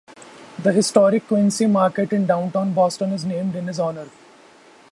The 0.63 0.71
historic 0.71 1.27
Quincy 1.27 1.67
Market 1.67 2.11
in 2.11 2.25
downtown 2.25 2.73
Boston 2.73 3.11
is 3.11 3.23
named 3.23 3.55
in 3.55 3.67
his 3.67 3.79
honor. 3.79 4.07